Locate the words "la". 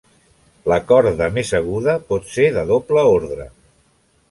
0.71-0.79